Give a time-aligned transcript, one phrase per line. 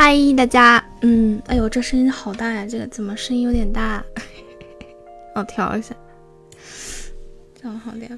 [0.00, 4.00] 嗨，大家，嗯，哎呦，这声音好大呀，这个怎么声音有点大？
[5.34, 5.92] 我调一下，
[7.60, 8.16] 这样好点。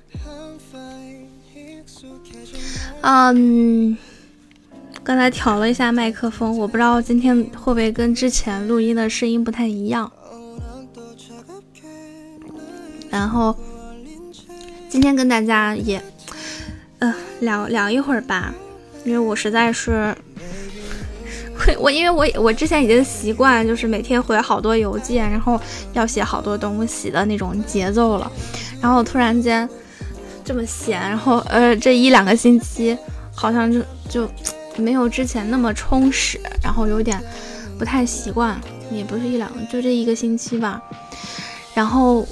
[3.01, 3.97] 嗯，
[5.03, 10.13] 刚才调了一下麦克风，我不知道今天会不会跟之前录音的声音不太一样。
[13.09, 13.57] 然后
[14.91, 16.03] 今天跟大家也，
[16.99, 18.55] 呃，聊聊一会儿吧，
[19.07, 20.15] 因为我实在是。
[21.79, 25.61] 我因为我我之前已经习惯就是每天回好多邮件，然后
[25.93, 28.31] 要写好多东西的那种节奏了，
[28.81, 29.69] 然后突然间
[30.45, 32.97] 这么闲，然后呃这一两个星期
[33.35, 34.29] 好像就就
[34.77, 37.23] 没有之前那么充实，然后有点
[37.79, 38.59] 不太习惯，
[38.91, 40.83] 也不是一两就这一个星期吧。
[41.75, 42.27] 然后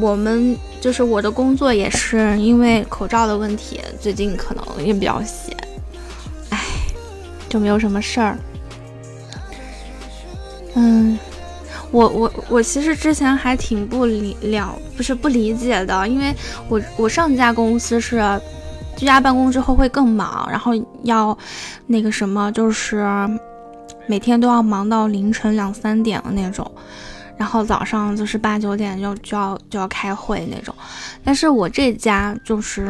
[0.00, 5.56] 我们就是我的工作也是因为口罩的问题，最近可能也比较闲，
[6.50, 6.58] 唉，
[7.48, 8.38] 就没有什么事儿。
[10.74, 11.18] 嗯，
[11.90, 16.34] 我我我其实之前还挺不理了，不是不理解的，因为
[16.68, 18.22] 我我上家公司是
[18.96, 21.36] 居家办公之后会更忙，然后要
[21.86, 23.06] 那个什么，就是
[24.06, 26.70] 每天都要忙到凌晨两三点的那种，
[27.36, 30.74] 然后早上就是八九点就就要就要开会那种，
[31.24, 32.88] 但是我这家就是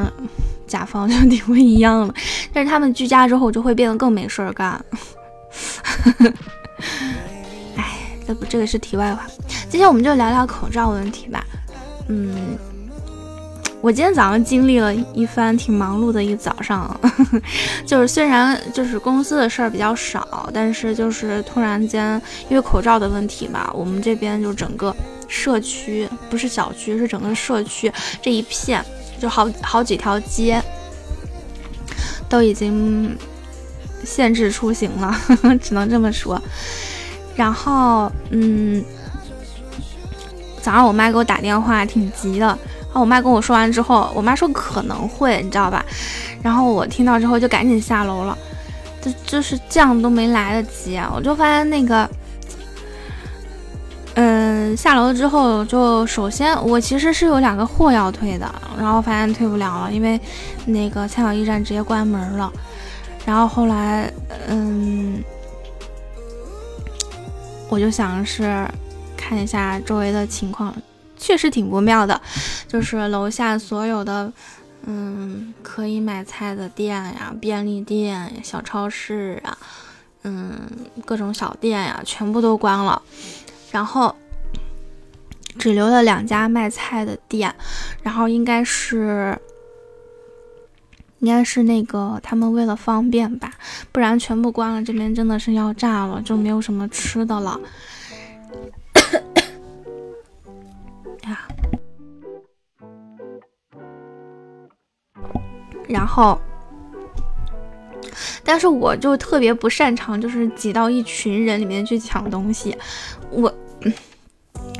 [0.66, 2.14] 甲方就 挺不一样了，
[2.52, 4.82] 但是他们居家之后就会变得更没事儿干。
[8.26, 9.26] 这不，这个是题外话。
[9.68, 11.44] 今天我们就聊聊口罩问题吧。
[12.08, 12.56] 嗯，
[13.80, 16.98] 我今天早上经历了一番挺忙碌的一早上，
[17.86, 24.94] 就是虽然就是公司的事儿比较少，但是就是突然间因为口罩的问题吧，我们这边就整个
[25.28, 28.84] 社区不是小区，是整个社区这一片
[29.18, 30.62] 就好好几条街
[32.28, 33.16] 都已经
[34.04, 35.14] 限制出行了，
[35.60, 36.40] 只能这么说。
[37.34, 38.84] 然后，嗯，
[40.60, 42.46] 早上我妈给我打电话，挺急的。
[42.46, 45.84] 然后我妈跟我说完之后，我妈说可能会，你知道吧？
[46.42, 48.38] 然后我听到之后就赶紧下楼了，
[49.02, 50.96] 就就是这样都没来得及。
[51.12, 52.08] 我就发现那个，
[54.14, 60.20] 嗯，下楼之后就首先我其实是有两个货要退的，然后发现退不了了，因为
[60.66, 62.52] 那个菜鸟驿站直接关门了。
[63.26, 64.08] 然后后来，
[64.46, 65.20] 嗯。
[67.74, 68.64] 我就想是
[69.16, 70.72] 看一下周围的情况，
[71.16, 72.20] 确实挺不妙的。
[72.68, 74.32] 就是楼下所有的，
[74.86, 79.58] 嗯，可以买菜的店呀、便利店、小超市啊，
[80.22, 80.56] 嗯，
[81.04, 83.02] 各种小店呀，全部都关了。
[83.72, 84.14] 然后
[85.58, 87.52] 只留了两家卖菜的店，
[88.04, 89.36] 然后应该是。
[91.24, 93.50] 应该是那个他们为了方便吧，
[93.90, 97.58] 不然全部关了，这边真的是要炸了，就没有什么吃的了。
[101.24, 101.48] 呀，
[105.88, 106.38] 然后，
[108.44, 112.76] 但是我就特别不擅长，就是挤到一群人里面去抢东西，
[113.30, 113.50] 我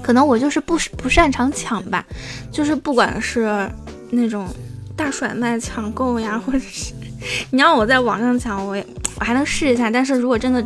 [0.02, 2.04] 可能我就是不不擅长抢吧，
[2.52, 3.66] 就是不管是
[4.10, 4.46] 那种。
[4.96, 6.92] 大甩卖抢购呀，或者是
[7.50, 8.86] 你让我在网上抢，我也
[9.18, 9.90] 我还能试一下。
[9.90, 10.64] 但是如果真的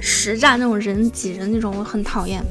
[0.00, 2.42] 实战那种人挤人那种，我很讨厌。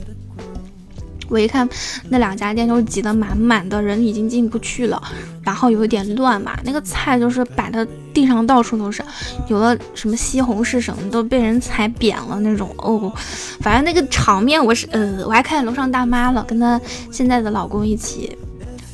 [1.30, 1.68] 我一看
[2.08, 5.02] 那两家店都挤得满满的，人已经进不去了，
[5.44, 9.04] 然后有一点乱嘛，那个菜就是摆的地上到处都是，
[9.50, 12.74] 有的什么西红柿什么都被人踩扁了那种。
[12.78, 13.12] 哦，
[13.60, 16.80] 反正那个场面我是呃，我还看见楼上大妈了，跟她
[17.12, 18.38] 现在的老公一起。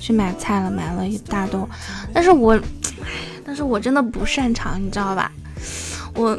[0.03, 1.65] 去买菜了，买了一大兜，
[2.13, 2.59] 但是我，
[3.45, 5.31] 但是我真的不擅长，你知道吧？
[6.13, 6.37] 我，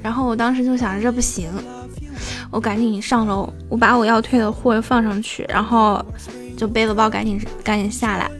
[0.00, 1.50] 然后我当时就想，这不行，
[2.52, 6.00] 我赶紧上楼，我把我要退的货放上去，然后
[6.56, 8.30] 就背了包，赶紧赶紧下来，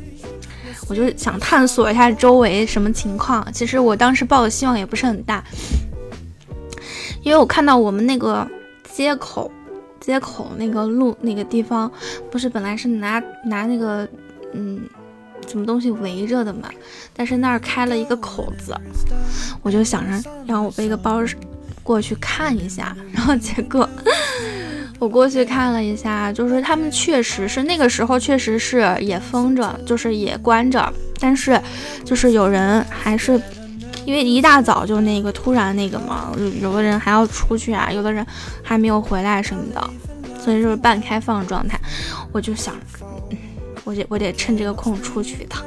[0.88, 3.44] 我就想探索一下周围什么情况。
[3.52, 5.42] 其实我当时抱的希望也不是很大，
[7.24, 8.48] 因为我看到我们那个
[8.92, 9.50] 街口，
[9.98, 11.90] 街口那个路那个地方，
[12.30, 14.08] 不是本来是拿拿那个。
[14.52, 14.82] 嗯，
[15.48, 16.68] 什么东西围着的嘛？
[17.14, 18.74] 但是那儿开了一个口子，
[19.62, 21.22] 我就想着让我背个包
[21.82, 22.96] 过去看一下。
[23.12, 23.88] 然后结果
[24.98, 30.92] 我过去看了一下，就是他们确实是那个时候确实是也封着，就是也关着。
[31.18, 31.60] 但是
[32.04, 33.40] 就是有人还是
[34.04, 38.26] 因为一大早就那个突然那个嘛，有的人还要出去啊，有的人
[38.62, 39.90] 还没有回来什么的，
[40.38, 41.78] 所以就是半开放状态。
[42.32, 42.74] 我就想。
[43.90, 45.64] 我得我得趁这个空出去一趟，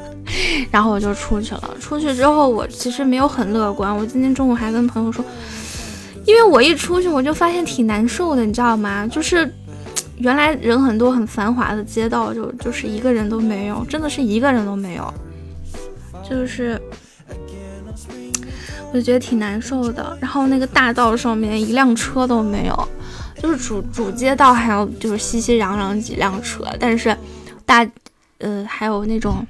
[0.72, 1.75] 然后我就出去了。
[1.81, 3.94] 出去之后，我其实没有很乐观。
[3.94, 5.24] 我今天中午还跟朋友说，
[6.25, 9.06] 因为我一出去我就发现挺难受的，你知道吗？
[9.08, 9.54] 就是
[10.20, 15.14] 原来人很多很繁华的街道，就就是一个人都没有，真的是一个人都没有，
[16.30, 16.81] 就是
[18.90, 20.18] 我就觉得挺难受的。
[20.22, 22.88] 然后那个大道上面一辆车都没有，
[23.42, 27.14] 就是主主街道还有就是熙熙攘攘几辆车，但是
[27.66, 27.86] 大
[28.44, 29.48] 呃还有那种。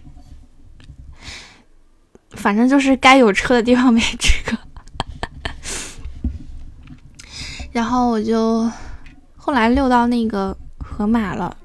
[2.35, 4.57] 反正就是该有车的地方没车，
[7.71, 8.69] 然后我就
[9.37, 11.55] 后来溜到那个河马了，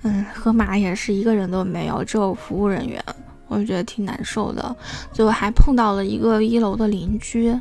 [0.00, 3.04] 嗯，河马也是一个人都没有，只有服务人员，
[3.46, 4.74] 我就觉得挺难受的。
[5.12, 7.54] 最后还碰到了一个一楼的邻居，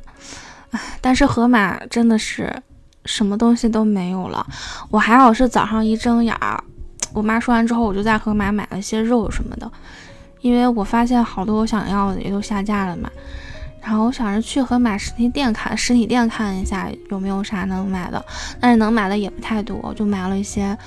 [1.02, 2.63] 但是河马真的是
[3.04, 4.48] 什么东西都没有了。
[4.90, 6.63] 我还好是早上一睁眼儿，
[7.13, 9.71] 我妈说完之后，我就在河马买了些肉什么的。
[10.41, 13.11] 因为我发现好多我想要的也都下架了嘛，
[13.81, 18.25] 然后我想着去盒马实体店看实体店看一下有没有啥能买的，
[18.57, 20.77] 但是能买的也不太多，就买了一些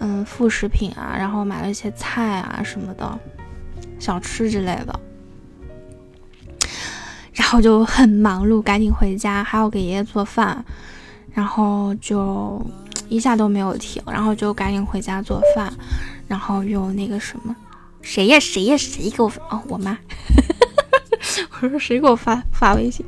[0.00, 3.18] 嗯副食品啊，然后买了一些菜啊什么的
[3.98, 5.00] 小吃之类的，
[7.32, 10.62] 然后就很忙碌，赶紧回家还要给爷爷做饭，
[11.32, 12.60] 然后就
[13.08, 15.72] 一下都没有停，然后就赶紧回家做饭，
[16.26, 17.54] 然后又那个什么。
[18.00, 18.38] 谁呀？
[18.38, 18.76] 谁呀？
[18.76, 19.42] 谁给我发？
[19.50, 19.98] 哦，我妈。
[21.60, 23.04] 我说谁给我发发微信？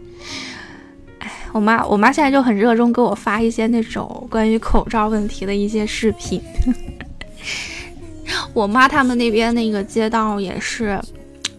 [1.21, 6.41] 哎，我妈，我妈现在就很热衷给我发一些那种关于口罩问题的一些视频。
[8.53, 11.01] 我妈他们那边那个街道也是，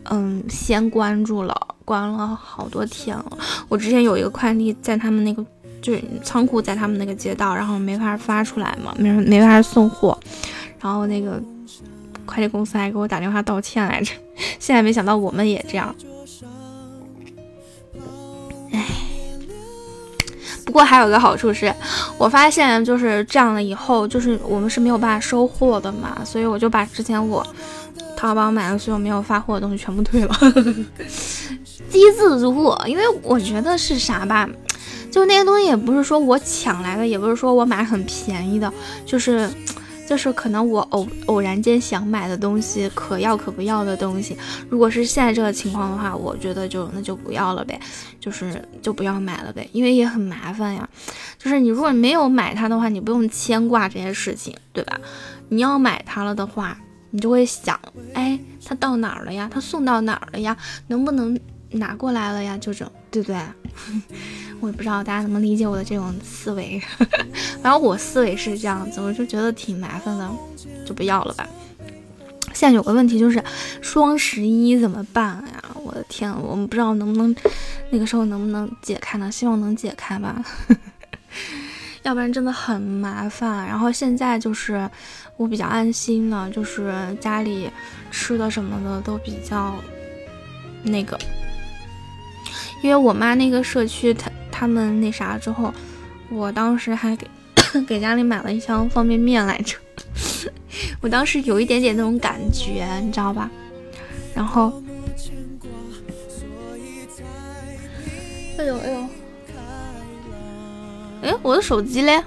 [0.06, 1.56] 嗯，先关住了，
[1.86, 3.38] 关了好多天了。
[3.70, 5.46] 我之前有一个快递在他们那个，
[5.82, 10.18] 就是仓库在他们那个街道，然后没法发出来嘛，没没法送货，
[10.80, 11.42] 然后那个。
[12.24, 14.14] 快递公司还给我打电话道歉来着，
[14.58, 15.94] 现在没想到我们也这样。
[18.72, 18.86] 唉，
[20.64, 21.74] 不过还有个好处是，
[22.18, 27.46] 我发现就是这样了以后，就是我们是没有办法收货的嘛，所以我就把之前我
[28.16, 30.34] 淘宝买的所有没有发货的东西全部退了，
[31.90, 32.74] 机自助。
[32.86, 34.48] 因为我觉得是啥吧，
[35.12, 38.72] 就那些东西也不是说我抢来的，也不是说我买很便宜的，
[39.06, 39.50] 就是。
[40.08, 44.36] 就是可能我偶偶然间想买的东西，可要可不要的东西。
[44.68, 47.80] 如果是现在这个情况的话，我觉得就那就不要了呗，
[48.20, 50.90] 就是就不要买了呗，因为也很麻烦呀。
[51.38, 55.00] 就是你如果没有买它的话，你不用牵挂这些事情，对吧？
[55.48, 56.78] 你要买它了的话，
[57.12, 57.80] 你就会想，
[58.14, 59.50] 哎，它到哪儿了呀？
[59.50, 60.58] 它送到哪儿了呀？
[60.88, 62.58] 能不能拿过来了呀？
[62.58, 63.40] 就这，对不对？
[64.62, 66.82] 我也不知道大家能不能理解我的这种思维，
[67.62, 70.30] 然后我思维是这样子，我就觉得挺麻烦的，
[70.86, 71.48] 就不要了吧。
[72.54, 73.44] 现在有个问题就是
[73.82, 75.64] 双十一怎么办呀？
[75.84, 77.36] 我的天，我们不知道能不能
[77.90, 79.32] 那个时候能不能解开呢？
[79.32, 80.44] 希望能解开吧，
[82.04, 83.66] 要不然真的很麻烦。
[83.66, 84.88] 然后现在就是
[85.38, 87.68] 我比较安心了，就是家里
[88.12, 89.74] 吃的什么的都比较
[90.84, 91.18] 那个，
[92.84, 94.30] 因为我妈那个社区她。
[94.62, 95.74] 他们那啥之后，
[96.30, 97.26] 我当时还给
[97.88, 99.76] 给家里买了一箱方便面来着。
[101.02, 103.50] 我当时有一点点那种感觉，你知道吧？
[104.36, 104.72] 然后，
[108.60, 109.08] 哎呦哎呦，
[111.24, 112.24] 哎，我的手机嘞？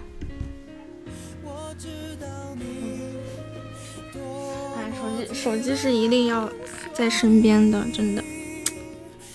[4.74, 6.50] 哎，手机手机是一定要
[6.92, 8.24] 在身边的，真的。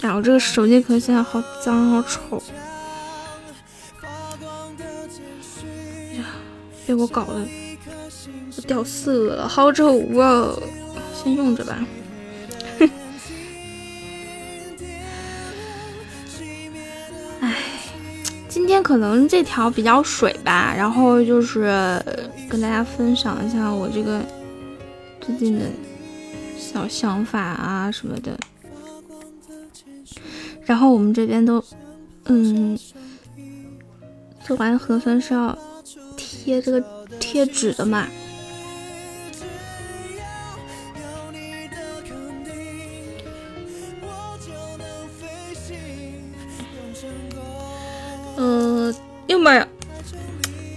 [0.01, 2.43] 哎，我这个手机壳现在好脏，好丑。
[6.89, 7.45] 被我搞的
[8.65, 10.57] 掉色了，好丑啊！
[11.13, 11.85] 先用着吧。
[17.41, 17.55] 哎，
[18.47, 22.01] 今天可能这条比较水吧，然后就是
[22.49, 24.19] 跟大家分享一下我这个
[25.21, 25.65] 最近的
[26.57, 28.35] 小想法啊什么的。
[30.65, 31.63] 然后我们这边都，
[32.25, 32.75] 嗯，
[34.43, 35.55] 做完核酸是要。
[36.41, 36.81] 贴这个
[37.19, 38.07] 贴纸的嘛，
[48.37, 48.95] 呃，
[49.27, 49.67] 哎妈呀，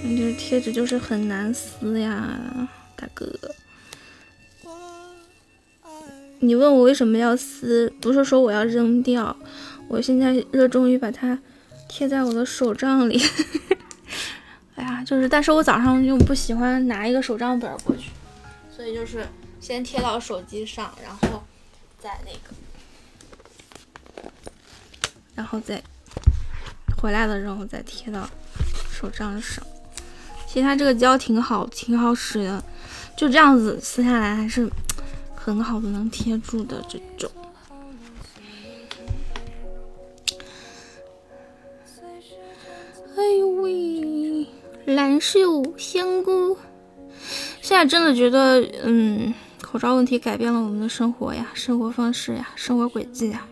[0.02, 3.26] 你这贴纸就是很难撕呀，大哥。
[6.40, 9.34] 你问我为什么要撕，不是说我要扔掉，
[9.86, 11.38] 我现在热衷于把它
[11.88, 13.22] 贴在我的手账里。
[14.82, 18.10] 哎呀，就是，但是我早上又不喜欢拿一个手账本过去，
[18.74, 19.24] 所以就是
[19.60, 21.40] 先贴到手机上，然后
[22.00, 22.52] 再那个，
[25.36, 25.80] 然后再
[27.00, 28.28] 回来的时候再贴到
[28.90, 29.64] 手账上。
[30.48, 32.64] 其实它这个胶挺好，挺好使的，
[33.16, 34.68] 就这样子撕下来还是
[35.36, 37.30] 很好的，能贴住的这种。
[43.14, 44.21] 哎呦喂，
[44.94, 46.56] 蓝秀香菇，
[47.60, 53.42] 现在真的觉得，嗯，口罩问题改变了我们的生活呀，生活方式呀，生活轨迹呀。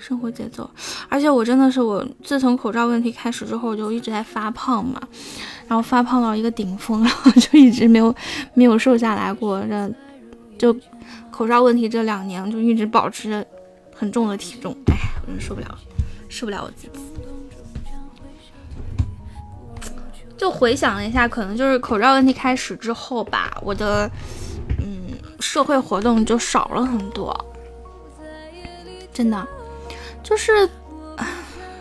[0.00, 0.70] 生活节奏，
[1.08, 5.02] 而且我真的是我自从口罩问题开始之后，就一直在发胖嘛，
[5.66, 8.14] 然后发胖到一个顶峰，然后就一直没有
[8.54, 9.60] 没有瘦下来过。
[9.66, 9.90] 这
[10.56, 10.80] 就
[11.32, 13.44] 口罩问题这两年就一直保持着
[13.92, 14.94] 很重的体重，哎，
[15.26, 15.76] 我真受不了，
[16.28, 17.27] 受不了我自己。
[20.38, 24.08] 就回想了一下，可能就是口罩问题开始之后吧，我的
[24.78, 27.36] 嗯社会活动就少了很多，
[29.12, 29.46] 真的。
[30.22, 30.68] 就是，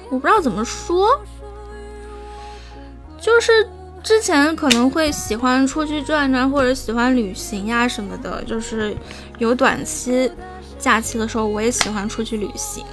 [0.10, 1.08] 我不知道怎么说，
[3.20, 3.70] 就是
[4.02, 8.42] 之前可能会喜欢出去转转，或者喜欢旅行呀什么的。
[8.46, 8.96] 就是
[9.38, 10.32] 有短期
[10.80, 12.86] 假期的时候，我也喜欢出去旅行。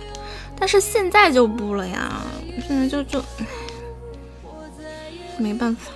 [0.59, 2.21] 但是现在就不了呀，
[2.66, 3.25] 现在就就
[5.38, 5.93] 没办法。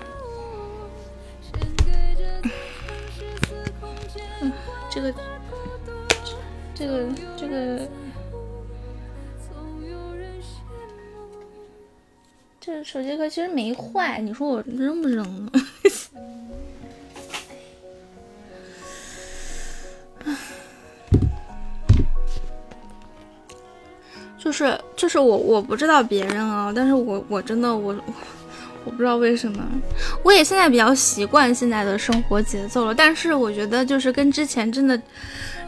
[4.40, 4.52] 嗯，
[4.90, 5.12] 这个，
[6.75, 7.04] 这个，
[7.37, 7.88] 这个。
[12.61, 15.52] 这手机壳其实没坏，你说我扔不扔呢？
[24.38, 28.12] 就是就是我我不知道别人啊，但是我我真的我我
[28.88, 29.62] 我不知道为什么，
[30.23, 35.00] 我也现在比较习惯现在的生活节奏了，但是我觉得就是跟之前真的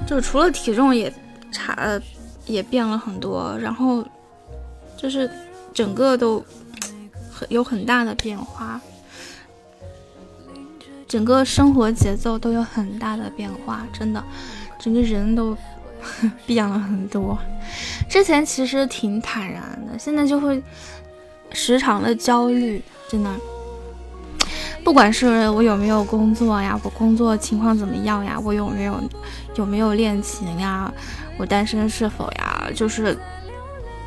[0.07, 1.13] 就除了体重也
[1.53, 2.01] 差
[2.47, 4.05] 也变了很多，然后
[4.97, 5.31] 就是
[5.75, 6.45] 整个都。
[7.49, 8.79] 有很大的变化，
[11.09, 14.23] 整个生活节奏都有很大的变化，真的，
[14.79, 15.57] 整个人都
[16.45, 17.39] 变了很多。
[18.11, 20.63] 之前其实挺坦然的，现在就会
[21.53, 23.31] 时常的焦虑，真的。
[24.85, 29.01] 不管是我有没有工作呀，我工作情况怎么样呀，我有没有
[29.57, 30.93] 有没有恋情呀，
[31.39, 33.17] 我单身是否呀，就是。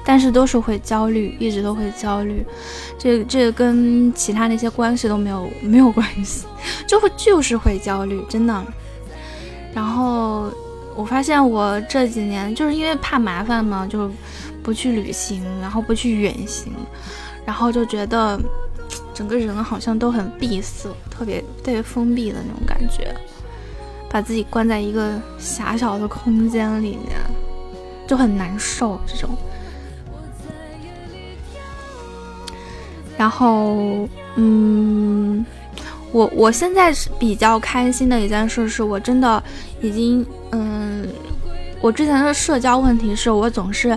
[0.06, 2.46] 但是都是会焦虑，一直都会焦虑，
[3.00, 6.46] 这这跟其他那些关系都没有没有关系，
[6.86, 8.62] 就会就是会焦虑，真的。
[9.74, 10.52] 然后
[10.94, 14.12] 我发现我这几年就是因为怕麻烦嘛，就
[14.62, 16.74] 不去旅行，然后不去远行，
[17.46, 18.38] 然后就觉得
[19.14, 23.16] 整个人好像都很闭塞，特别特别封闭的那种感觉，
[24.10, 27.20] 把自己关在一个狭小的空间里面，
[28.08, 29.30] 就很难受这种。
[33.16, 35.46] 然后，嗯，
[36.12, 39.42] 我我现在是比较开心的一件事，是我真的
[39.82, 41.08] 已经，嗯，
[41.80, 43.90] 我之前的社交问题是我总是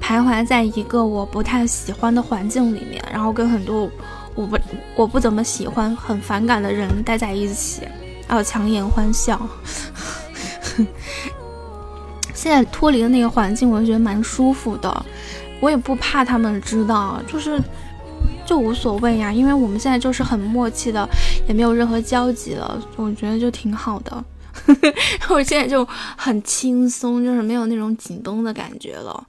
[0.00, 3.88] 徘徊在一个我不太喜欢的环境里面，然后跟很多
[4.34, 4.58] 我不
[4.96, 7.82] 我不怎么喜欢、很反感的人待在一起，
[8.26, 9.40] 还有强颜欢笑。
[12.34, 15.06] 现在脱离了那个环境，我就觉得蛮舒服的，
[15.60, 17.60] 我也不怕他们知道，就是。
[18.44, 21.08] 就无所谓呀，因为我们现在就是很默契的，
[21.46, 24.24] 也没有任何交集了，我觉得就挺好的。
[25.30, 25.86] 我现在就
[26.16, 29.24] 很轻松，就是没有那种紧绷的感觉了。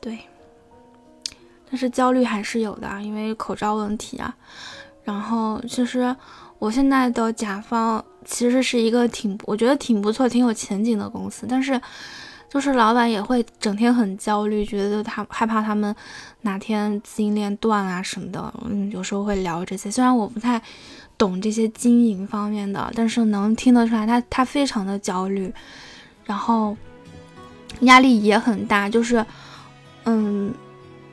[0.00, 0.18] 对，
[1.70, 4.34] 但是焦虑还是有的，因为口罩问题啊。
[5.04, 6.14] 然后其实
[6.58, 11.80] 我现在的甲方其实是一个挺，我觉得挺不错、挺有前景的公司，但是。
[12.50, 15.94] 就是老板也会整天很焦虑，觉得他害怕他们
[16.40, 18.50] 哪天资金链断啊什么的。
[18.64, 20.58] 嗯，有时候会聊这些，虽然我不太
[21.18, 25.52] 懂这些经营方面的，但是能听得出来他他非常的焦虑，
[26.24, 26.74] 然后
[27.80, 28.88] 压力也很大。
[28.88, 29.22] 就是，
[30.04, 30.50] 嗯，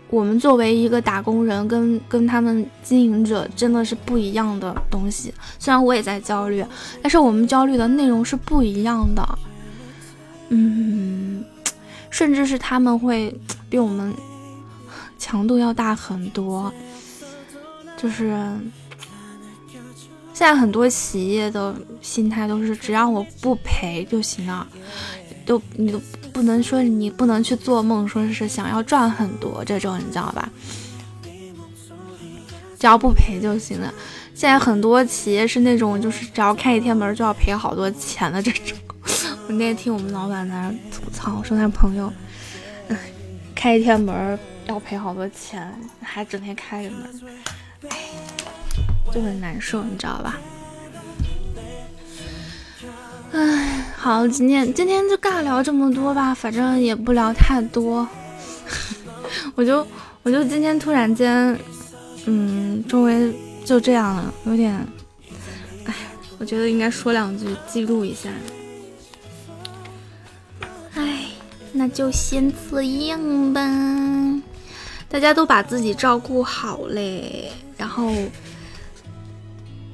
[0.09, 5.33] 我们作为一个打工人，跟跟他们经营者真的是不一样的东西。
[5.59, 6.63] 虽然我也在焦虑，
[7.01, 9.39] 但是我们焦虑的内容是不一样的。
[10.49, 11.43] 嗯，
[12.09, 13.35] 甚至是他们会
[13.67, 14.13] 比我们
[15.17, 16.71] 强度要大很多。
[17.97, 18.27] 就是
[20.33, 24.67] 现在很多企业的心态都是，只要我不赔就行了，
[25.45, 26.01] 都你都
[26.33, 30.49] 不能说你不能去做梦，说是想要赚很多这种，你知道吧？
[32.77, 33.93] 只要不赔就行了。
[34.33, 38.77] 现在很多企业是那种，就是只要开一天门就要赔好多钱的这种。
[39.47, 42.11] 我那天听我们老板在那吐槽，说他朋友，
[43.55, 44.37] 开一天门
[44.67, 47.09] 要赔好多钱，还整天开着门，
[47.89, 47.97] 哎，
[49.13, 50.37] 就很难受，你知道吧？
[53.31, 58.07] 哎，好，今天今天就尬聊这么多吧，反正也不聊太多。
[59.57, 59.87] 我就
[60.21, 61.59] 我就今天突然间，
[62.27, 63.33] 嗯，周围
[63.65, 64.75] 就这样了，有点，
[65.85, 65.95] 哎，
[66.37, 68.29] 我觉得应该说两句，记录一下。
[70.93, 71.25] 哎，
[71.73, 73.59] 那就先这样吧。
[75.09, 78.13] 大家都把自己照顾好嘞，然后，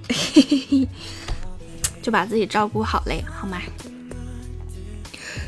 [0.10, 0.88] 嘿嘿嘿。
[2.02, 3.58] 就把自己照顾好嘞，好吗？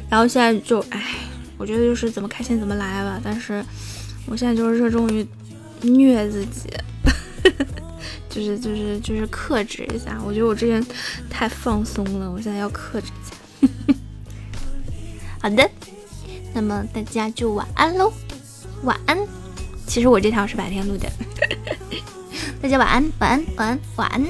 [0.10, 1.16] 然后现在就，哎，
[1.58, 3.20] 我觉得就是怎么开心怎么来吧。
[3.24, 3.64] 但是
[4.26, 5.26] 我现在就是热衷于
[5.82, 6.70] 虐自己，
[8.30, 10.22] 就是就是就是克制一下。
[10.26, 10.86] 我觉得我之前
[11.30, 13.08] 太放松了，我现在要克制
[13.62, 13.94] 一下。
[15.42, 15.70] 好的，
[16.54, 18.14] 那么大家就晚安喽，
[18.84, 19.18] 晚安。
[19.86, 21.12] 其实我这条是白天录的，
[22.62, 24.26] 大家晚安，晚安，晚安，晚安。